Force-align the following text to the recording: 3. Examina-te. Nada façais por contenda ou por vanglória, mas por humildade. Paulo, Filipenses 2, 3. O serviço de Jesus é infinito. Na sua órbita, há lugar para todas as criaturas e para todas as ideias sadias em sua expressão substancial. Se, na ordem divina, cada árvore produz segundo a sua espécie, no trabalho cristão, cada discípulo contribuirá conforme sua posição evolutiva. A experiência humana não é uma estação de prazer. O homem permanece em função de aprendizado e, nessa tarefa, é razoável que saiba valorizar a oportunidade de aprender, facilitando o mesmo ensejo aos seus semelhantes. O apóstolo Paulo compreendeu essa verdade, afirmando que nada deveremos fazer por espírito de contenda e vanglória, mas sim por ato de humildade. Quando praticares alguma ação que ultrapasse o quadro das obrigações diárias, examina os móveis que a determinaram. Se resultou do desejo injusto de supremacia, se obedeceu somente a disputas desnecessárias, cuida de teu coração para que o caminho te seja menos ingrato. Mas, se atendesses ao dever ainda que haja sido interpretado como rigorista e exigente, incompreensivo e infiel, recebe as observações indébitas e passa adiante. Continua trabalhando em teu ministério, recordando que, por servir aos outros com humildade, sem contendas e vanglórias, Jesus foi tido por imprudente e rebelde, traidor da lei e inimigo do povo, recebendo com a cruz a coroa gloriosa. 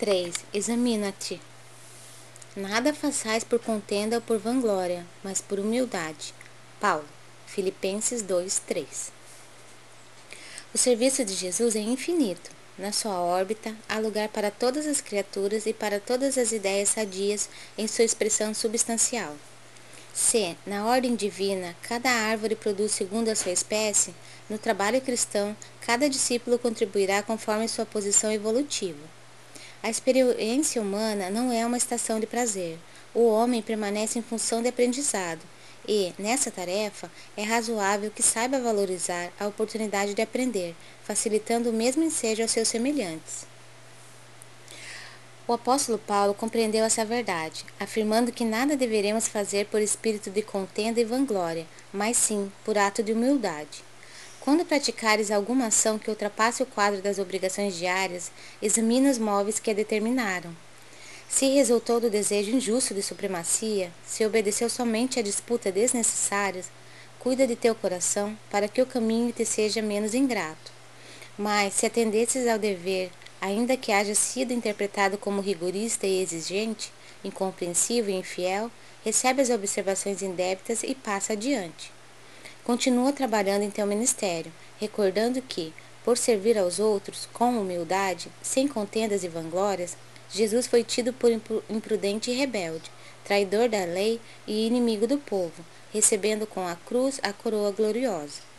3. 0.00 0.34
Examina-te. 0.54 1.38
Nada 2.56 2.94
façais 2.94 3.44
por 3.44 3.58
contenda 3.58 4.16
ou 4.16 4.22
por 4.22 4.38
vanglória, 4.38 5.06
mas 5.22 5.42
por 5.42 5.60
humildade. 5.60 6.32
Paulo, 6.80 7.04
Filipenses 7.46 8.22
2, 8.22 8.60
3. 8.60 9.12
O 10.72 10.78
serviço 10.78 11.22
de 11.22 11.34
Jesus 11.34 11.76
é 11.76 11.80
infinito. 11.80 12.50
Na 12.78 12.92
sua 12.92 13.20
órbita, 13.20 13.76
há 13.86 13.98
lugar 13.98 14.30
para 14.30 14.50
todas 14.50 14.86
as 14.86 15.02
criaturas 15.02 15.66
e 15.66 15.74
para 15.74 16.00
todas 16.00 16.38
as 16.38 16.50
ideias 16.50 16.88
sadias 16.88 17.50
em 17.76 17.86
sua 17.86 18.06
expressão 18.06 18.54
substancial. 18.54 19.36
Se, 20.14 20.56
na 20.64 20.86
ordem 20.86 21.14
divina, 21.14 21.76
cada 21.82 22.08
árvore 22.08 22.56
produz 22.56 22.92
segundo 22.92 23.28
a 23.28 23.36
sua 23.36 23.52
espécie, 23.52 24.14
no 24.48 24.56
trabalho 24.56 25.02
cristão, 25.02 25.54
cada 25.82 26.08
discípulo 26.08 26.58
contribuirá 26.58 27.22
conforme 27.22 27.68
sua 27.68 27.84
posição 27.84 28.32
evolutiva. 28.32 29.19
A 29.82 29.88
experiência 29.88 30.82
humana 30.82 31.30
não 31.30 31.50
é 31.50 31.64
uma 31.64 31.78
estação 31.78 32.20
de 32.20 32.26
prazer. 32.26 32.78
O 33.14 33.26
homem 33.26 33.62
permanece 33.62 34.18
em 34.18 34.22
função 34.22 34.60
de 34.60 34.68
aprendizado 34.68 35.40
e, 35.88 36.12
nessa 36.18 36.50
tarefa, 36.50 37.10
é 37.34 37.42
razoável 37.42 38.10
que 38.10 38.22
saiba 38.22 38.60
valorizar 38.60 39.32
a 39.40 39.46
oportunidade 39.46 40.12
de 40.12 40.20
aprender, 40.20 40.76
facilitando 41.02 41.70
o 41.70 41.72
mesmo 41.72 42.02
ensejo 42.02 42.42
aos 42.42 42.50
seus 42.50 42.68
semelhantes. 42.68 43.46
O 45.48 45.54
apóstolo 45.54 45.98
Paulo 45.98 46.34
compreendeu 46.34 46.84
essa 46.84 47.04
verdade, 47.04 47.64
afirmando 47.80 48.30
que 48.30 48.44
nada 48.44 48.76
deveremos 48.76 49.26
fazer 49.26 49.66
por 49.66 49.80
espírito 49.80 50.30
de 50.30 50.42
contenda 50.42 51.00
e 51.00 51.04
vanglória, 51.04 51.66
mas 51.90 52.18
sim 52.18 52.52
por 52.64 52.76
ato 52.76 53.02
de 53.02 53.12
humildade. 53.12 53.82
Quando 54.40 54.64
praticares 54.64 55.30
alguma 55.30 55.66
ação 55.66 55.98
que 55.98 56.08
ultrapasse 56.08 56.62
o 56.62 56.66
quadro 56.66 57.02
das 57.02 57.18
obrigações 57.18 57.76
diárias, 57.76 58.32
examina 58.62 59.10
os 59.10 59.18
móveis 59.18 59.60
que 59.60 59.70
a 59.70 59.74
determinaram. 59.74 60.56
Se 61.28 61.46
resultou 61.54 62.00
do 62.00 62.08
desejo 62.08 62.50
injusto 62.50 62.94
de 62.94 63.02
supremacia, 63.02 63.92
se 64.04 64.24
obedeceu 64.24 64.70
somente 64.70 65.18
a 65.18 65.22
disputas 65.22 65.72
desnecessárias, 65.74 66.70
cuida 67.18 67.46
de 67.46 67.54
teu 67.54 67.74
coração 67.74 68.36
para 68.50 68.66
que 68.66 68.80
o 68.80 68.86
caminho 68.86 69.30
te 69.30 69.44
seja 69.44 69.82
menos 69.82 70.14
ingrato. 70.14 70.72
Mas, 71.36 71.74
se 71.74 71.84
atendesses 71.84 72.48
ao 72.48 72.58
dever 72.58 73.10
ainda 73.40 73.76
que 73.76 73.92
haja 73.92 74.14
sido 74.14 74.52
interpretado 74.52 75.16
como 75.16 75.40
rigorista 75.40 76.06
e 76.06 76.22
exigente, 76.22 76.92
incompreensivo 77.22 78.10
e 78.10 78.14
infiel, 78.14 78.70
recebe 79.04 79.42
as 79.42 79.50
observações 79.50 80.22
indébitas 80.22 80.82
e 80.82 80.94
passa 80.94 81.34
adiante. 81.34 81.92
Continua 82.64 83.12
trabalhando 83.12 83.62
em 83.62 83.70
teu 83.70 83.86
ministério, 83.86 84.52
recordando 84.78 85.40
que, 85.42 85.72
por 86.04 86.16
servir 86.16 86.58
aos 86.58 86.78
outros 86.78 87.28
com 87.32 87.58
humildade, 87.58 88.28
sem 88.42 88.68
contendas 88.68 89.24
e 89.24 89.28
vanglórias, 89.28 89.96
Jesus 90.30 90.66
foi 90.66 90.84
tido 90.84 91.12
por 91.12 91.30
imprudente 91.68 92.30
e 92.30 92.34
rebelde, 92.34 92.90
traidor 93.24 93.68
da 93.68 93.84
lei 93.84 94.20
e 94.46 94.66
inimigo 94.66 95.06
do 95.06 95.18
povo, 95.18 95.64
recebendo 95.92 96.46
com 96.46 96.66
a 96.66 96.76
cruz 96.76 97.18
a 97.22 97.32
coroa 97.32 97.72
gloriosa. 97.72 98.49